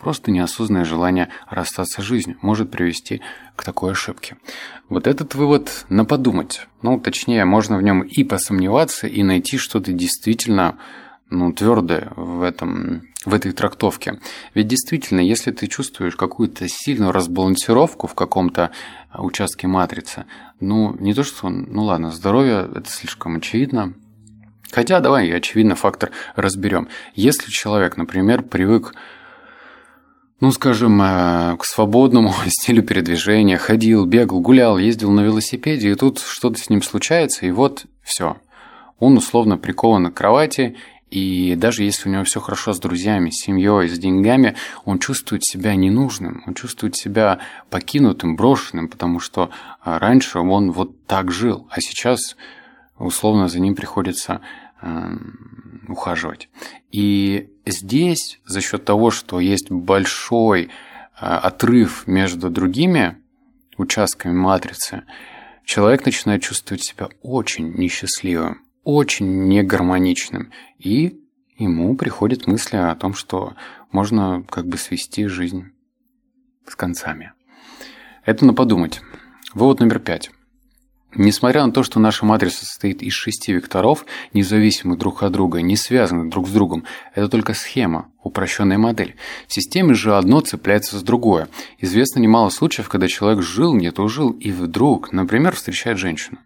Просто 0.03 0.33
неосознанное 0.33 0.85
желание 0.85 1.29
расстаться 1.49 2.03
с 2.03 2.05
жизнью 2.05 2.37
может 2.43 2.73
привести 2.73 3.23
к 3.55 3.63
такой 3.63 3.93
ошибке. 3.93 4.37
Вот 4.89 5.07
этот 5.07 5.37
вывод 5.37 5.87
на 5.89 6.05
подумать. 6.05 6.67
Ну, 6.83 6.99
точнее, 6.99 7.45
можно 7.45 7.77
в 7.77 7.83
нем 7.83 8.01
и 8.01 8.25
посомневаться, 8.25 9.07
и 9.07 9.23
найти 9.23 9.59
что-то 9.59 9.93
действительно 9.93 10.77
ну, 11.31 11.53
твердое 11.53 12.11
в, 12.17 12.43
этом, 12.43 13.03
в 13.25 13.33
этой 13.33 13.53
трактовке. 13.53 14.19
Ведь 14.55 14.67
действительно, 14.67 15.21
если 15.21 15.53
ты 15.53 15.69
чувствуешь 15.69 16.17
какую-то 16.17 16.67
сильную 16.69 17.13
разбалансировку 17.13 18.09
в 18.09 18.15
каком-то 18.15 18.73
участке 19.17 19.69
матрицы, 19.69 20.25
ну, 20.59 20.97
не 20.99 21.15
то 21.15 21.23
что, 21.23 21.49
ну 21.49 21.85
ладно, 21.85 22.11
здоровье– 22.11 22.69
это 22.75 22.91
слишком 22.91 23.37
очевидно, 23.37 23.95
Хотя 24.73 25.01
давай, 25.01 25.31
очевидно, 25.31 25.75
фактор 25.75 26.13
разберем. 26.35 26.89
Если 27.15 27.51
человек, 27.51 27.99
например, 27.99 28.43
привык 28.43 28.95
ну, 30.43 30.51
скажем, 30.51 31.01
э, 31.01 31.57
к 31.57 31.65
свободному 31.65 32.35
стилю 32.49 32.83
передвижения, 32.83 33.59
ходил, 33.59 34.07
бегал, 34.07 34.41
гулял, 34.41 34.77
ездил 34.77 35.13
на 35.13 35.21
велосипеде, 35.21 35.93
и 35.93 35.95
тут 35.95 36.19
что-то 36.19 36.59
с 36.59 36.69
ним 36.69 36.83
случается, 36.83 37.47
и 37.47 37.53
вот 37.53 37.87
все. 38.03 38.37
Он 38.99 39.17
условно 39.17 39.57
прикован 39.57 40.11
к 40.11 40.15
кровати, 40.15 40.75
и 41.13 41.55
даже 41.57 41.85
если 41.85 42.09
у 42.09 42.13
него 42.13 42.25
все 42.25 42.41
хорошо 42.41 42.73
с 42.73 42.81
друзьями, 42.81 43.31
с 43.31 43.45
семьей, 43.45 43.89
с 43.89 43.97
деньгами, 43.97 44.57
он 44.85 44.99
чувствует 44.99 45.45
себя 45.45 45.77
ненужным, 45.77 46.43
он 46.45 46.55
чувствует 46.55 46.97
себя 46.97 47.39
покинутым, 47.71 48.35
брошенным, 48.35 48.89
потому 48.89 49.21
что 49.21 49.51
э, 49.85 49.97
раньше 49.97 50.41
он 50.41 50.73
вот 50.73 51.07
так 51.07 51.31
жил, 51.31 51.69
а 51.71 51.81
сейчас 51.81 52.37
условно 52.99 53.47
за 53.47 53.61
ним 53.61 53.77
приходится 53.77 54.41
Эм, 54.85 55.85
ухаживать. 55.87 56.49
И 56.91 57.52
здесь 57.67 58.41
за 58.45 58.61
счет 58.61 58.85
того, 58.85 59.11
что 59.11 59.41
есть 59.41 59.71
большой 59.71 60.65
э, 60.65 60.69
отрыв 61.21 62.07
между 62.07 62.51
другими 62.51 63.19
участками 63.77 64.33
матрицы, 64.33 65.05
человек 65.65 66.05
начинает 66.05 66.43
чувствовать 66.43 66.85
себя 66.85 67.09
очень 67.23 67.73
несчастливым, 67.75 68.63
очень 68.85 69.49
негармоничным. 69.49 70.51
И 70.79 71.21
ему 71.57 71.97
приходят 71.97 72.47
мысли 72.47 72.77
о 72.77 72.95
том, 72.95 73.15
что 73.15 73.55
можно 73.91 74.45
как 74.49 74.67
бы 74.67 74.77
свести 74.77 75.27
жизнь 75.27 75.73
с 76.67 76.75
концами. 76.75 77.33
Это 78.25 78.45
на 78.45 78.55
подумать. 78.55 79.01
Вывод 79.55 79.81
номер 79.81 79.99
пять. 79.99 80.31
Несмотря 81.15 81.67
на 81.67 81.73
то, 81.73 81.83
что 81.83 82.01
наша 82.01 82.25
матрица 82.25 82.65
состоит 82.65 83.03
из 83.03 83.13
шести 83.13 83.53
векторов, 83.53 84.07
независимых 84.33 84.99
друг 84.99 85.23
от 85.23 85.33
друга, 85.33 85.61
не 85.61 85.77
связанных 85.77 86.31
друг 86.31 86.49
с 86.49 86.51
другом, 86.51 86.85
это 87.15 87.29
только 87.29 87.53
схема, 87.53 88.09
упрощенная 88.23 88.79
модель. 88.79 89.17
В 89.47 89.53
системе 89.53 89.93
же 89.93 90.17
одно 90.17 90.41
цепляется 90.41 90.99
с 90.99 91.03
другое. 91.03 91.49
Известно 91.79 92.21
немало 92.21 92.49
случаев, 92.49 92.89
когда 92.89 93.09
человек 93.09 93.43
жил, 93.43 93.75
не 93.75 93.91
то 93.91 94.09
жил, 94.09 94.31
и 94.31 94.51
вдруг, 94.51 95.13
например, 95.13 95.55
встречает 95.55 95.99
женщину. 95.99 96.39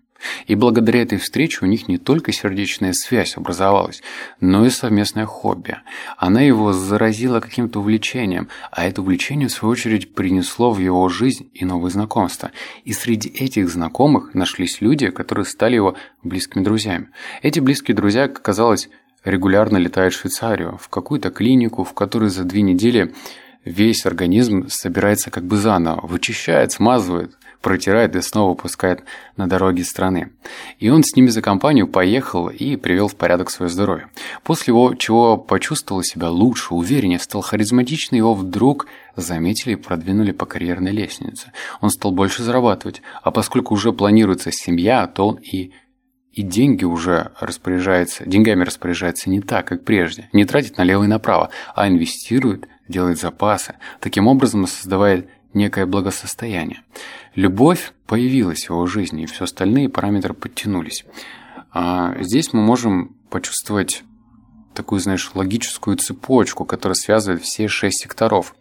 И 0.47 0.55
благодаря 0.55 1.03
этой 1.03 1.19
встрече 1.19 1.59
у 1.63 1.67
них 1.67 1.89
не 1.89 1.99
только 1.99 2.33
сердечная 2.33 2.93
связь 2.93 3.37
образовалась, 3.37 4.03
но 4.41 4.67
и 4.67 4.71
совместное 4.71 5.27
хобби. 5.27 5.77
Она 6.17 6.41
его 6.41 6.73
заразила 6.73 7.41
каким-то 7.41 7.81
увлечением, 7.81 8.49
а 8.71 8.87
это 8.87 9.03
увлечение, 9.03 9.49
в 9.49 9.53
свою 9.53 9.73
очередь, 9.73 10.15
принесло 10.15 10.71
в 10.71 10.79
его 10.79 11.09
жизнь 11.09 11.51
и 11.55 11.65
новые 11.65 11.91
знакомства. 11.91 12.51
И 12.85 12.93
среди 12.93 13.29
этих 13.29 13.69
знакомых 13.69 14.35
нашлись 14.35 14.81
люди, 14.81 15.11
которые 15.11 15.45
стали 15.45 15.77
его 15.77 15.97
близкими 16.23 16.63
друзьями. 16.63 17.09
Эти 17.43 17.61
близкие 17.61 17.95
друзья, 17.95 18.29
как 18.29 18.39
оказалось, 18.39 18.89
регулярно 19.25 19.77
летают 19.77 20.15
в 20.15 20.21
Швейцарию, 20.21 20.79
в 20.81 20.89
какую-то 20.89 21.31
клинику, 21.31 21.85
в 21.85 21.93
которой 21.93 22.31
за 22.31 22.45
две 22.45 22.63
недели 22.63 23.13
весь 23.65 24.07
организм 24.07 24.69
собирается 24.69 25.31
как 25.31 25.45
бы 25.45 25.57
заново, 25.57 26.07
вычищает, 26.07 26.73
смазывает, 26.73 27.37
протирает 27.67 28.15
и 28.15 28.23
снова 28.23 28.55
пускает 28.55 29.03
на 29.37 29.49
дороги 29.49 29.83
страны. 29.83 30.31
И 30.79 30.89
он 30.89 31.03
с 31.03 31.17
ними 31.17 31.27
за 31.27 31.43
компанию 31.43 31.89
поехал 31.89 32.49
и 32.49 32.77
привел 32.77 33.09
в 33.09 33.17
порядок 33.17 33.51
свое 33.51 33.69
здоровье. 33.69 34.07
После 34.45 34.73
чего 34.99 35.37
почувствовал 35.37 36.05
себя 36.05 36.31
лучше, 36.31 36.75
увереннее, 36.75 37.19
стал 37.19 37.41
харизматичный, 37.41 38.19
его 38.19 38.35
вдруг 38.35 38.87
заметили 39.17 39.73
и 39.73 39.75
продвинули 39.77 40.31
по 40.31 40.47
карьерной 40.47 40.93
лестнице. 40.93 41.51
Он 41.81 41.91
стал 41.91 42.13
больше 42.13 42.45
зарабатывать, 42.45 43.03
а 43.25 43.33
поскольку 43.33 43.75
уже 43.75 43.93
планируется 43.93 44.53
семья, 44.53 45.09
то 45.09 45.27
он 45.27 45.39
и 45.39 45.73
и 46.31 46.43
деньги 46.43 46.85
уже 46.85 47.33
распоряжается, 47.41 48.27
деньгами 48.27 48.63
распоряжается 48.63 49.31
не 49.31 49.41
так, 49.41 49.67
как 49.67 49.85
прежде. 49.85 50.29
Не 50.35 50.45
тратит 50.45 50.77
налево 50.77 51.05
и 51.05 51.07
направо, 51.09 51.49
а 51.75 51.89
инвестирует, 51.89 52.69
делает 52.89 53.19
запасы. 53.19 53.77
Таким 54.01 54.29
образом 54.29 54.67
создавает 54.67 55.29
некое 55.57 55.87
благосостояние. 55.87 56.83
Любовь 57.37 57.93
появилась 58.07 58.65
в 58.65 58.71
его 58.71 58.87
жизни, 58.87 59.23
и 59.23 59.27
все 59.27 59.45
остальные 59.45 59.91
параметры 59.91 60.33
подтянулись. 60.33 61.05
А 61.71 62.17
здесь 62.23 62.55
мы 62.55 62.63
можем 62.63 63.15
почувствовать 63.29 64.03
такую, 64.73 65.01
знаешь, 65.01 65.31
логическую 65.35 65.99
цепочку, 65.99 66.65
которая 66.65 66.95
связывает 66.95 67.43
все 67.43 67.69
шесть 67.69 68.03
секторов. 68.03 68.55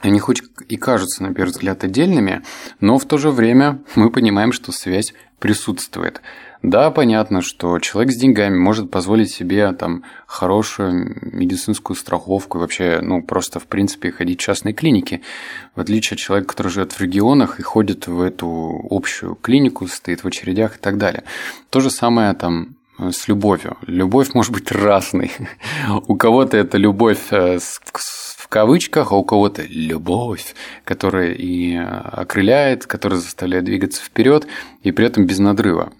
Они 0.00 0.18
хоть 0.18 0.42
и 0.68 0.76
кажутся, 0.78 1.22
на 1.22 1.34
первый 1.34 1.50
взгляд, 1.50 1.84
отдельными, 1.84 2.42
но 2.80 2.98
в 2.98 3.04
то 3.04 3.18
же 3.18 3.30
время 3.30 3.82
мы 3.94 4.10
понимаем, 4.10 4.52
что 4.52 4.72
связь 4.72 5.12
присутствует. 5.38 6.22
Да, 6.66 6.90
понятно, 6.90 7.42
что 7.42 7.78
человек 7.78 8.12
с 8.12 8.16
деньгами 8.16 8.58
может 8.58 8.90
позволить 8.90 9.30
себе 9.30 9.70
там 9.70 10.02
хорошую 10.26 11.16
медицинскую 11.22 11.96
страховку 11.96 12.58
и 12.58 12.60
вообще, 12.60 12.98
ну, 13.00 13.22
просто 13.22 13.60
в 13.60 13.68
принципе 13.68 14.10
ходить 14.10 14.40
в 14.40 14.42
частные 14.42 14.74
клиники, 14.74 15.22
в 15.76 15.80
отличие 15.80 16.16
от 16.16 16.18
человека, 16.18 16.48
который 16.48 16.72
живет 16.72 16.90
в 16.90 17.00
регионах 17.00 17.60
и 17.60 17.62
ходит 17.62 18.08
в 18.08 18.20
эту 18.20 18.84
общую 18.90 19.36
клинику, 19.36 19.86
стоит 19.86 20.24
в 20.24 20.26
очередях 20.26 20.74
и 20.74 20.80
так 20.80 20.98
далее. 20.98 21.22
То 21.70 21.78
же 21.78 21.88
самое 21.88 22.34
там 22.34 22.74
с 22.98 23.28
любовью. 23.28 23.76
Любовь 23.86 24.34
может 24.34 24.50
быть 24.50 24.72
разной. 24.72 25.30
У 26.08 26.16
кого-то 26.16 26.56
это 26.56 26.78
любовь 26.78 27.28
э, 27.30 27.60
в 27.60 28.48
кавычках, 28.48 29.12
а 29.12 29.16
у 29.16 29.22
кого-то 29.22 29.62
любовь, 29.68 30.56
которая 30.82 31.32
и 31.32 31.76
окрыляет, 31.76 32.86
которая 32.86 33.20
заставляет 33.20 33.66
двигаться 33.66 34.02
вперед, 34.02 34.48
и 34.82 34.90
при 34.90 35.06
этом 35.06 35.26
без 35.26 35.38
надрыва. 35.38 35.92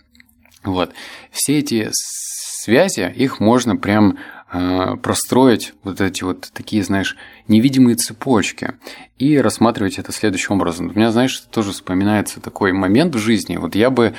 Вот. 0.66 0.92
Все 1.30 1.58
эти 1.58 1.88
связи, 1.92 3.12
их 3.16 3.40
можно 3.40 3.76
прям 3.76 4.18
э, 4.52 4.96
простроить 5.02 5.74
вот 5.84 6.00
эти 6.00 6.24
вот 6.24 6.50
такие, 6.52 6.82
знаешь, 6.82 7.16
невидимые 7.48 7.96
цепочки 7.96 8.74
и 9.18 9.38
рассматривать 9.38 9.98
это 9.98 10.12
следующим 10.12 10.56
образом. 10.56 10.88
У 10.88 10.98
меня, 10.98 11.12
знаешь, 11.12 11.38
тоже 11.50 11.72
вспоминается 11.72 12.40
такой 12.40 12.72
момент 12.72 13.14
в 13.14 13.18
жизни. 13.18 13.56
Вот 13.56 13.74
я 13.74 13.90
бы 13.90 14.14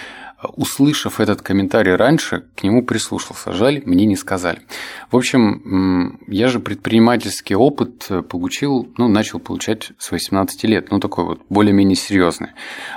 услышав 0.56 1.20
этот 1.20 1.42
комментарий 1.42 1.96
раньше, 1.96 2.46
к 2.56 2.64
нему 2.64 2.84
прислушался. 2.84 3.54
Жаль, 3.54 3.82
мне 3.86 4.06
не 4.06 4.16
сказали. 4.16 4.62
В 5.10 5.18
общем, 5.18 6.20
я 6.28 6.48
же 6.48 6.60
предпринимательский 6.60 7.56
опыт 7.56 8.08
получил, 8.30 8.88
ну, 8.98 9.08
начал 9.08 9.40
получать 9.40 9.92
с 9.98 10.12
18 10.12 10.64
лет. 10.66 10.92
Ну, 10.92 11.00
такой 11.00 11.26
вот 11.26 11.42
более-менее 11.50 11.96
серьезный. 11.96 12.50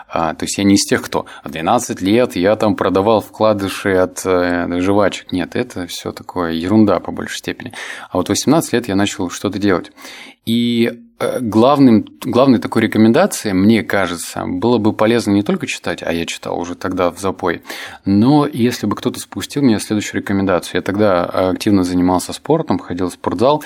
А, 0.09 0.35
то 0.35 0.45
есть 0.45 0.59
я 0.59 0.65
не 0.65 0.75
из 0.75 0.85
тех, 0.85 1.03
кто 1.03 1.27
в 1.45 1.51
12 1.51 2.03
лет 2.03 2.37
я 2.37 2.57
там 2.57 2.77
продавал 2.77 3.21
вкладыши 3.21 3.95
от 3.95 4.21
э, 4.25 4.81
жвачек. 4.81 5.33
Нет, 5.33 5.57
это 5.57 5.87
все 5.87 6.13
такое 6.13 6.53
ерунда 6.53 7.01
по 7.01 7.11
большей 7.13 7.39
степени. 7.39 7.73
А 8.11 8.19
вот 8.19 8.27
в 8.27 8.31
18 8.31 8.73
лет 8.75 8.89
я 8.89 8.97
начал 8.97 9.31
что-то 9.31 9.59
делать. 9.59 9.93
И 10.45 10.91
э, 10.93 11.10
главным, 11.41 12.07
главной 12.25 12.59
такой 12.59 12.83
рекомендацией, 12.83 13.55
мне 13.55 13.83
кажется, 13.83 14.45
было 14.47 14.79
бы 14.79 14.93
полезно 14.93 15.33
не 15.33 15.43
только 15.43 15.67
читать, 15.67 16.03
а 16.03 16.13
я 16.13 16.27
читал 16.27 16.59
уже 16.59 16.75
тогда 16.75 17.11
в 17.11 17.19
запой, 17.19 17.63
но 18.05 18.47
если 18.47 18.87
бы 18.87 18.97
кто-то 18.97 19.21
спустил 19.21 19.63
мне 19.63 19.79
следующую 19.79 20.21
рекомендацию. 20.21 20.77
Я 20.77 20.83
тогда 20.83 21.25
активно 21.25 21.85
занимался 21.85 22.33
спортом, 22.33 22.79
ходил 22.79 23.09
в 23.09 23.13
спортзал, 23.13 23.63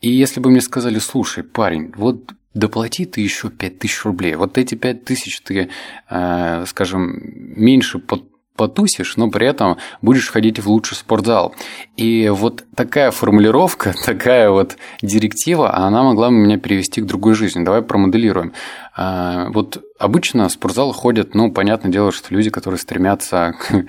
и 0.00 0.10
если 0.10 0.40
бы 0.40 0.50
мне 0.50 0.60
сказали, 0.60 0.98
слушай, 0.98 1.42
парень, 1.42 1.92
вот 1.96 2.32
доплати 2.54 3.04
ты 3.04 3.20
еще 3.20 3.50
5000 3.50 4.04
рублей. 4.04 4.34
Вот 4.34 4.58
эти 4.58 4.74
5000 4.74 5.40
ты, 5.40 5.68
э, 6.10 6.64
скажем, 6.66 7.20
меньше 7.56 7.98
под 7.98 8.24
потусишь, 8.58 9.16
но 9.16 9.30
при 9.30 9.46
этом 9.46 9.78
будешь 10.02 10.30
ходить 10.30 10.58
в 10.58 10.68
лучший 10.68 10.96
спортзал. 10.96 11.54
И 11.96 12.28
вот 12.28 12.64
такая 12.74 13.10
формулировка, 13.12 13.94
такая 14.04 14.50
вот 14.50 14.76
директива, 15.00 15.74
она 15.74 16.02
могла 16.02 16.28
меня 16.28 16.58
перевести 16.58 17.00
к 17.00 17.06
другой 17.06 17.34
жизни. 17.34 17.64
Давай 17.64 17.80
промоделируем. 17.80 18.52
А, 18.96 19.48
вот 19.50 19.82
обычно 19.98 20.48
в 20.48 20.52
спортзал 20.52 20.92
ходят, 20.92 21.34
ну, 21.34 21.52
понятное 21.52 21.92
дело, 21.92 22.12
что 22.12 22.34
люди, 22.34 22.50
которые 22.50 22.78
стремятся 22.78 23.54
к, 23.58 23.86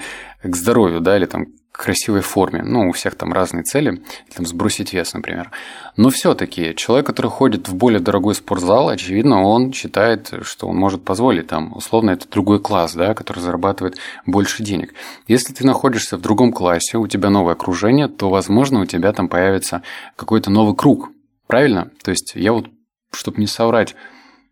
к 0.47 0.55
здоровью, 0.55 1.01
да, 1.01 1.17
или 1.17 1.25
там 1.25 1.47
красивой 1.79 2.19
форме. 2.19 2.61
Ну, 2.61 2.89
у 2.89 2.91
всех 2.91 3.15
там 3.15 3.31
разные 3.31 3.63
цели, 3.63 4.01
там 4.35 4.45
сбросить 4.45 4.91
вес, 4.91 5.13
например. 5.13 5.49
Но 5.95 6.09
все-таки 6.09 6.75
человек, 6.75 7.07
который 7.07 7.31
ходит 7.31 7.69
в 7.69 7.75
более 7.75 8.01
дорогой 8.01 8.35
спортзал, 8.35 8.89
очевидно, 8.89 9.41
он 9.43 9.71
считает, 9.71 10.33
что 10.41 10.67
он 10.67 10.75
может 10.75 11.05
позволить 11.05 11.47
там, 11.47 11.75
условно, 11.75 12.11
это 12.11 12.27
другой 12.29 12.59
класс, 12.59 12.93
да, 12.95 13.13
который 13.13 13.39
зарабатывает 13.39 13.97
больше 14.25 14.61
денег. 14.61 14.93
Если 15.27 15.53
ты 15.53 15.65
находишься 15.65 16.17
в 16.17 16.21
другом 16.21 16.51
классе, 16.51 16.97
у 16.97 17.07
тебя 17.07 17.29
новое 17.29 17.53
окружение, 17.53 18.09
то, 18.09 18.29
возможно, 18.29 18.81
у 18.81 18.85
тебя 18.85 19.13
там 19.13 19.29
появится 19.29 19.81
какой-то 20.17 20.51
новый 20.51 20.75
круг. 20.75 21.09
Правильно? 21.47 21.91
То 22.03 22.11
есть 22.11 22.33
я 22.35 22.51
вот, 22.51 22.67
чтобы 23.11 23.39
не 23.39 23.47
соврать, 23.47 23.95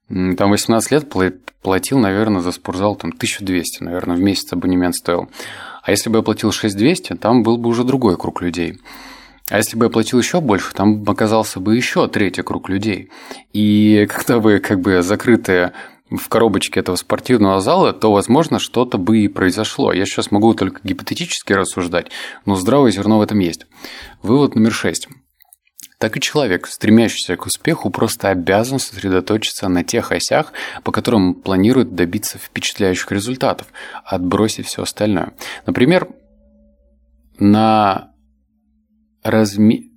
там 0.08 0.52
18 0.52 0.92
лет 0.92 1.14
платил, 1.62 2.00
наверное, 2.00 2.42
за 2.42 2.54
спортзал 2.54 2.96
там 2.96 3.12
1200, 3.12 3.84
наверное, 3.84 4.16
в 4.16 4.22
месяц 4.22 4.54
абонемент 4.54 4.96
стоил. 4.96 5.30
А 5.88 5.92
если 5.92 6.10
бы 6.10 6.18
я 6.18 6.22
платил 6.22 6.52
6200, 6.52 7.14
там 7.16 7.44
был 7.44 7.58
бы 7.58 7.70
уже 7.70 7.86
другой 7.86 8.18
круг 8.18 8.42
людей. 8.42 8.78
А 9.50 9.56
если 9.56 9.78
бы 9.78 9.86
я 9.86 9.90
платил 9.90 10.20
еще 10.20 10.42
больше, 10.42 10.74
там 10.74 11.02
оказался 11.08 11.62
бы 11.62 11.78
еще 11.78 12.10
третий 12.10 12.42
круг 12.42 12.68
людей. 12.68 13.10
И 13.54 14.06
когда 14.14 14.40
бы 14.40 14.60
как 14.60 14.82
бы 14.82 15.02
закрытые 15.02 15.72
в 16.10 16.28
коробочке 16.28 16.82
этого 16.82 16.98
спортивного 16.98 17.62
зала, 17.62 17.94
то, 17.94 18.12
возможно, 18.12 18.60
что-то 18.60 18.98
бы 18.98 19.20
и 19.20 19.30
произошло. 19.30 19.94
Я 19.94 20.06
сейчас 20.06 20.30
могу 20.30 20.54
только 20.56 20.82
гипотетически 20.84 21.54
рассуждать, 21.54 22.08
но 22.46 22.56
здравое 22.56 22.92
зерно 22.92 23.20
в 23.20 23.22
этом 23.22 23.40
есть. 23.40 23.66
Вывод 24.22 24.56
номер 24.56 24.74
шесть 24.74 25.08
так 25.98 26.16
и 26.16 26.22
человек, 26.22 26.68
стремящийся 26.68 27.36
к 27.36 27.46
успеху, 27.46 27.90
просто 27.90 28.30
обязан 28.30 28.80
сосредоточиться 28.80 29.68
на 29.68 29.84
тех 29.84 30.12
осях, 30.12 30.54
по 30.84 30.92
которым 30.92 31.34
планирует 31.34 31.96
добиться 31.96 32.38
впечатляющих 32.38 33.12
результатов, 33.12 33.68
отбросив 34.06 34.68
все 34.68 34.84
остальное. 34.84 35.34
Например, 35.66 36.08
на 37.40 38.12
разми... 39.24 39.92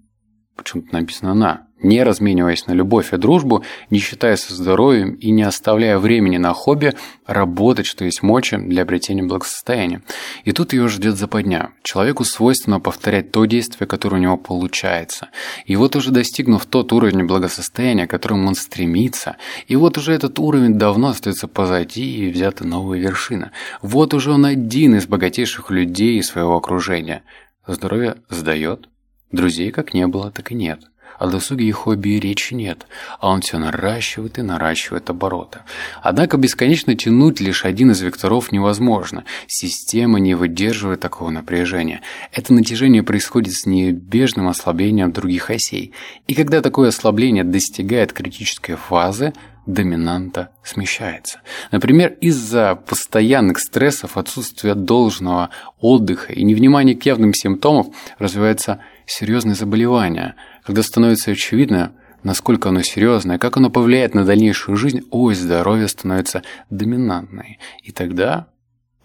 Почему-то 0.57 0.93
написано 0.93 1.35
«на» 1.35 1.70
не 1.83 2.03
размениваясь 2.03 2.67
на 2.67 2.73
любовь 2.73 3.13
и 3.13 3.17
дружбу, 3.17 3.65
не 3.91 3.99
считаясь 3.99 4.41
со 4.41 4.55
здоровьем 4.55 5.15
и 5.15 5.31
не 5.31 5.43
оставляя 5.43 5.99
времени 5.99 6.39
на 6.39 6.53
хобби, 6.53 6.95
работать, 7.27 7.87
что 7.87 8.05
есть 8.05 8.23
мочи, 8.23 8.57
для 8.57 8.83
обретения 8.83 9.23
благосостояния. 9.23 10.03
И 10.45 10.53
тут 10.53 10.73
ее 10.73 10.89
ждет 10.89 11.17
западня. 11.17 11.71
Человеку 11.83 12.25
свойственно 12.25 12.81
повторять 12.81 13.33
то 13.33 13.45
действие, 13.45 13.87
которое 13.87 14.17
у 14.17 14.23
него 14.23 14.37
получается. 14.37 15.29
И 15.67 15.77
вот 15.77 15.97
уже 15.97 16.11
достигнув 16.11 16.67
тот 16.67 16.93
уровень 16.93 17.27
благосостояния, 17.27 18.07
к 18.07 18.11
которому 18.11 18.49
он 18.49 18.55
стремится, 18.55 19.37
и 19.67 19.77
вот 19.77 19.99
уже 19.99 20.13
этот 20.13 20.39
уровень 20.39 20.79
давно 20.79 21.09
остается 21.09 21.49
позади 21.49 22.27
и 22.27 22.31
взята 22.31 22.67
новая 22.67 22.99
вершина. 22.99 23.53
Вот 23.83 24.15
уже 24.15 24.33
он 24.33 24.45
один 24.45 24.97
из 24.97 25.07
богатейших 25.07 25.71
людей 25.71 26.23
своего 26.23 26.57
окружения. 26.57 27.23
Здоровье 27.67 28.17
сдает, 28.29 28.89
друзей 29.31 29.71
как 29.71 29.95
не 29.95 30.07
было, 30.07 30.31
так 30.31 30.53
и 30.53 30.55
нет. 30.55 30.90
О 31.21 31.27
досуге 31.27 31.67
и 31.67 31.71
хобби 31.71 32.17
и 32.17 32.19
речи 32.19 32.55
нет, 32.55 32.87
а 33.19 33.29
он 33.29 33.43
все 33.43 33.59
наращивает 33.59 34.39
и 34.39 34.43
наращивает 34.43 35.11
обороты. 35.11 35.59
Однако 36.03 36.39
бесконечно 36.39 36.95
тянуть 36.95 37.41
лишь 37.41 37.67
один 37.67 37.91
из 37.91 38.01
векторов 38.01 38.53
невозможно. 38.53 39.25
Система 39.47 40.19
не 40.19 40.35
выдерживает 40.35 41.01
такого 41.01 41.29
напряжения. 41.29 42.01
Это 42.33 42.55
натяжение 42.55 43.03
происходит 43.03 43.53
с 43.53 43.67
неизбежным 43.67 44.49
ослаблением 44.49 45.13
других 45.13 45.51
осей. 45.51 45.93
И 46.27 46.33
когда 46.33 46.63
такое 46.63 46.89
ослабление 46.89 47.45
достигает 47.45 48.15
критической 48.15 48.77
фазы, 48.77 49.35
доминанта 49.67 50.51
смещается. 50.63 51.41
Например, 51.71 52.17
из-за 52.23 52.77
постоянных 52.77 53.59
стрессов, 53.59 54.17
отсутствия 54.17 54.75
должного 54.75 55.51
отдыха 55.79 56.33
и 56.33 56.43
невнимания 56.43 56.95
к 56.95 57.05
явным 57.05 57.35
симптомам 57.35 57.93
развивается 58.19 58.81
серьезные 59.07 59.55
заболевания. 59.55 60.35
Когда 60.65 60.83
становится 60.83 61.31
очевидно, 61.31 61.93
насколько 62.23 62.69
оно 62.69 62.83
серьезное, 62.83 63.39
как 63.39 63.57
оно 63.57 63.71
повлияет 63.71 64.15
на 64.15 64.25
дальнейшую 64.25 64.77
жизнь, 64.77 65.03
ось 65.11 65.39
здоровья 65.39 65.87
становится 65.87 66.43
доминантной. 66.71 67.59
И 67.83 67.93
тогда 67.93 68.49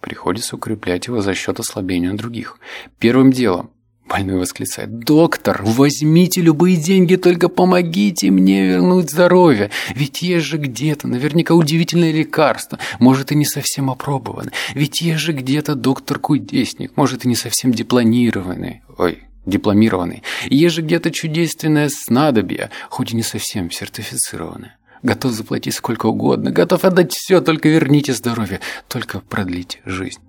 приходится 0.00 0.56
укреплять 0.56 1.06
его 1.06 1.20
за 1.20 1.34
счет 1.34 1.58
ослабления 1.58 2.12
других. 2.12 2.58
Первым 2.98 3.32
делом 3.32 3.70
Больной 4.08 4.38
восклицает. 4.38 5.00
«Доктор, 5.00 5.62
возьмите 5.64 6.40
любые 6.40 6.76
деньги, 6.76 7.16
только 7.16 7.48
помогите 7.48 8.30
мне 8.30 8.66
вернуть 8.66 9.10
здоровье. 9.10 9.70
Ведь 9.94 10.22
есть 10.22 10.46
же 10.46 10.58
где-то 10.58 11.08
наверняка 11.08 11.54
удивительное 11.54 12.12
лекарство, 12.12 12.78
может 13.00 13.32
и 13.32 13.34
не 13.34 13.44
совсем 13.44 13.90
опробованное. 13.90 14.52
Ведь 14.74 15.00
есть 15.00 15.20
же 15.20 15.32
где-то 15.32 15.74
доктор-кудесник, 15.74 16.96
может 16.96 17.24
и 17.24 17.28
не 17.28 17.34
совсем 17.34 17.72
дипломированный. 17.72 18.82
Ой, 18.96 19.24
дипломированный. 19.46 20.22
Есть 20.50 20.74
же 20.74 20.82
где-то 20.82 21.10
чудесственное 21.10 21.88
снадобье, 21.88 22.70
хоть 22.90 23.12
и 23.12 23.16
не 23.16 23.22
совсем 23.22 23.70
сертифицированное. 23.70 24.76
Готов 25.02 25.32
заплатить 25.32 25.74
сколько 25.74 26.06
угодно, 26.06 26.50
готов 26.50 26.84
отдать 26.84 27.12
все, 27.12 27.40
только 27.40 27.68
верните 27.68 28.12
здоровье, 28.12 28.60
только 28.88 29.20
продлите 29.20 29.80
жизнь. 29.84 30.20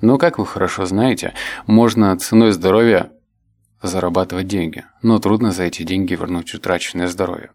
Но, 0.00 0.18
как 0.18 0.38
вы 0.38 0.46
хорошо 0.46 0.86
знаете, 0.86 1.34
можно 1.66 2.16
ценой 2.18 2.52
здоровья 2.52 3.10
зарабатывать 3.82 4.48
деньги, 4.48 4.84
но 5.02 5.18
трудно 5.18 5.52
за 5.52 5.64
эти 5.64 5.82
деньги 5.82 6.14
вернуть 6.14 6.54
утраченное 6.54 7.08
здоровье. 7.08 7.50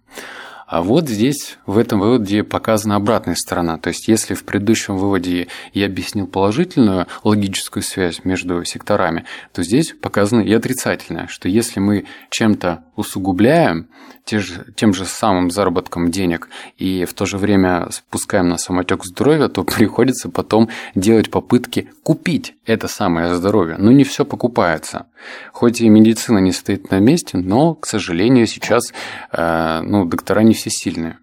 А 0.72 0.82
вот 0.82 1.10
здесь, 1.10 1.58
в 1.66 1.78
этом 1.78 2.00
выводе, 2.00 2.46
показана 2.46 2.96
обратная 2.96 3.36
сторона. 3.36 3.78
То 3.78 3.90
есть, 3.90 4.08
если 4.08 4.36
в 4.36 4.46
предыдущем 4.46 4.96
выводе 4.96 5.50
я 5.74 5.86
объяснил 5.86 6.28
положительную 6.28 7.08
логическую 7.26 7.84
связь 7.84 8.24
между 8.24 8.64
секторами, 8.64 9.26
то 9.52 9.64
здесь 9.64 9.94
показано 10.02 10.40
и 10.40 10.54
отрицательное, 10.54 11.28
что 11.28 11.50
если 11.50 11.82
мы 11.82 12.06
чем-то 12.30 12.86
усугубляем 12.96 13.88
тем 14.26 14.94
же 14.94 15.06
самым 15.06 15.50
заработком 15.50 16.12
денег 16.12 16.50
и 16.78 17.06
в 17.06 17.14
то 17.14 17.26
же 17.26 17.38
время 17.38 17.88
спускаем 17.92 18.50
на 18.50 18.58
самотек 18.58 19.04
здоровья, 19.04 19.48
то 19.48 19.64
приходится 19.64 20.30
потом 20.30 20.70
делать 20.96 21.32
попытки 21.32 21.90
купить 22.04 22.56
это 22.66 22.88
самое 22.88 23.36
здоровье. 23.36 23.78
Но 23.78 23.92
не 23.92 24.04
все 24.04 24.26
покупается. 24.26 25.08
Хоть 25.52 25.82
и 25.82 25.90
медицина 25.90 26.40
не 26.40 26.52
стоит 26.52 26.92
на 26.92 27.00
месте, 27.00 27.38
но, 27.38 27.76
к 27.76 27.86
сожалению, 27.86 28.48
сейчас 28.48 28.94
э, 29.32 29.82
ну, 29.82 30.06
доктора 30.06 30.42
не 30.42 30.54
все 30.54 30.70
сильные. 30.70 31.18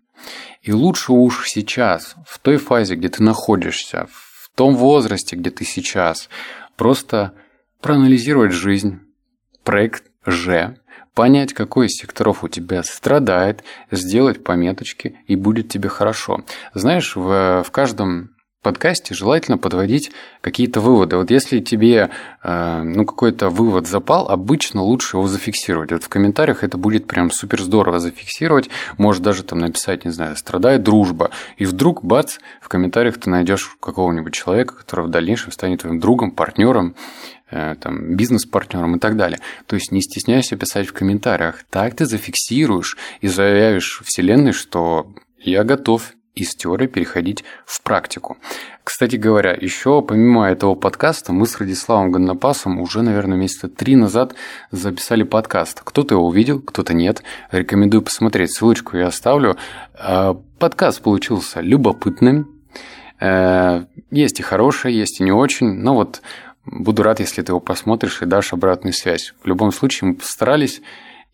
И 0.62 0.72
лучше 0.72 1.12
уж 1.12 1.48
сейчас, 1.48 2.16
в 2.26 2.38
той 2.40 2.56
фазе, 2.56 2.96
где 2.96 3.08
ты 3.08 3.22
находишься, 3.22 4.08
в 4.10 4.50
том 4.56 4.74
возрасте, 4.74 5.36
где 5.36 5.50
ты 5.50 5.64
сейчас, 5.64 6.28
просто 6.76 7.32
проанализировать 7.80 8.52
жизнь, 8.52 9.00
проект 9.62 10.04
Ж, 10.26 10.76
понять, 11.18 11.52
какой 11.52 11.86
из 11.86 11.96
секторов 11.96 12.44
у 12.44 12.48
тебя 12.48 12.84
страдает, 12.84 13.64
сделать 13.90 14.44
пометочки, 14.44 15.16
и 15.26 15.34
будет 15.34 15.68
тебе 15.68 15.88
хорошо. 15.88 16.44
Знаешь, 16.74 17.16
в, 17.16 17.64
в 17.66 17.70
каждом 17.72 18.30
подкасте 18.62 19.14
желательно 19.14 19.58
подводить 19.58 20.10
какие-то 20.40 20.80
выводы. 20.80 21.16
Вот 21.16 21.30
если 21.30 21.60
тебе 21.60 22.10
э, 22.42 22.82
ну, 22.82 23.04
какой-то 23.04 23.48
вывод 23.50 23.86
запал, 23.86 24.28
обычно 24.28 24.82
лучше 24.82 25.16
его 25.16 25.28
зафиксировать. 25.28 25.92
Вот 25.92 26.02
в 26.02 26.08
комментариях 26.08 26.64
это 26.64 26.76
будет 26.76 27.06
прям 27.06 27.30
супер 27.30 27.62
здорово 27.62 28.00
зафиксировать. 28.00 28.68
Может 28.96 29.22
даже 29.22 29.44
там 29.44 29.60
написать, 29.60 30.04
не 30.04 30.10
знаю, 30.10 30.36
страдает 30.36 30.82
дружба. 30.82 31.30
И 31.56 31.64
вдруг, 31.64 32.04
бац, 32.04 32.38
в 32.60 32.68
комментариях 32.68 33.18
ты 33.18 33.30
найдешь 33.30 33.76
какого-нибудь 33.80 34.34
человека, 34.34 34.74
который 34.74 35.06
в 35.06 35.10
дальнейшем 35.10 35.52
станет 35.52 35.82
твоим 35.82 36.00
другом, 36.00 36.32
партнером, 36.32 36.96
э, 37.50 37.76
там, 37.80 38.16
бизнес-партнером 38.16 38.96
и 38.96 38.98
так 38.98 39.16
далее. 39.16 39.38
То 39.66 39.76
есть 39.76 39.92
не 39.92 40.02
стесняйся 40.02 40.56
писать 40.56 40.88
в 40.88 40.92
комментариях. 40.92 41.64
Так 41.70 41.94
ты 41.94 42.06
зафиксируешь 42.06 42.96
и 43.20 43.28
заявишь 43.28 44.02
Вселенной, 44.04 44.52
что 44.52 45.12
я 45.38 45.62
готов 45.62 46.12
из 46.38 46.54
теории 46.54 46.86
переходить 46.86 47.44
в 47.66 47.82
практику. 47.82 48.38
Кстати 48.84 49.16
говоря, 49.16 49.52
еще 49.52 50.02
помимо 50.02 50.46
этого 50.46 50.74
подкаста 50.74 51.32
мы 51.32 51.46
с 51.46 51.58
Радиславом 51.58 52.12
Гандапасом 52.12 52.80
уже, 52.80 53.02
наверное, 53.02 53.36
месяца 53.36 53.68
три 53.68 53.96
назад 53.96 54.34
записали 54.70 55.24
подкаст. 55.24 55.80
Кто-то 55.84 56.14
его 56.14 56.26
увидел, 56.26 56.60
кто-то 56.60 56.94
нет. 56.94 57.22
Рекомендую 57.50 58.02
посмотреть, 58.02 58.54
ссылочку 58.54 58.96
я 58.96 59.08
оставлю. 59.08 59.56
А, 59.94 60.34
подкаст 60.58 61.02
получился 61.02 61.60
любопытным. 61.60 62.48
Э, 63.20 63.84
есть 64.10 64.40
и 64.40 64.42
хорошее, 64.42 64.96
есть 64.96 65.20
и 65.20 65.24
не 65.24 65.32
очень. 65.32 65.72
Но 65.74 65.94
вот 65.94 66.22
буду 66.64 67.02
рад, 67.02 67.20
если 67.20 67.42
ты 67.42 67.52
его 67.52 67.60
посмотришь 67.60 68.22
и 68.22 68.26
дашь 68.26 68.52
обратную 68.52 68.92
связь. 68.92 69.34
В 69.42 69.46
любом 69.46 69.72
случае 69.72 70.10
мы 70.10 70.16
постарались 70.16 70.80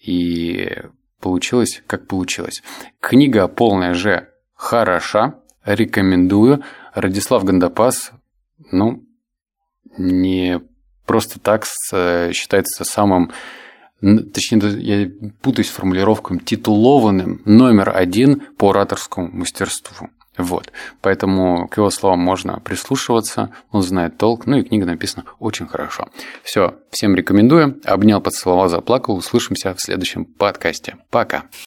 и 0.00 0.72
получилось, 1.20 1.82
как 1.86 2.06
получилось. 2.06 2.62
Книга 3.00 3.48
полная 3.48 3.94
же 3.94 4.28
хороша, 4.64 5.34
рекомендую. 5.64 6.62
Радислав 6.94 7.44
Гандапас, 7.44 8.12
ну, 8.72 9.04
не 9.98 10.60
просто 11.06 11.38
так 11.38 11.66
считается 12.32 12.84
самым, 12.84 13.30
точнее, 14.00 14.80
я 14.80 15.10
путаюсь 15.42 15.68
с 15.68 15.72
формулировкой, 15.72 16.38
титулованным 16.38 17.42
номер 17.44 17.92
один 17.94 18.40
по 18.56 18.70
ораторскому 18.70 19.28
мастерству. 19.32 20.08
Вот. 20.36 20.72
Поэтому 21.00 21.68
к 21.68 21.76
его 21.76 21.90
словам 21.90 22.20
можно 22.20 22.58
прислушиваться, 22.58 23.50
он 23.70 23.82
знает 23.82 24.18
толк, 24.18 24.46
ну 24.46 24.56
и 24.56 24.62
книга 24.62 24.86
написана 24.86 25.24
очень 25.38 25.66
хорошо. 25.66 26.08
Все, 26.42 26.74
всем 26.90 27.14
рекомендую. 27.14 27.80
Обнял, 27.84 28.20
поцеловал, 28.20 28.68
заплакал. 28.68 29.14
Услышимся 29.16 29.74
в 29.74 29.80
следующем 29.80 30.24
подкасте. 30.24 30.96
Пока. 31.10 31.44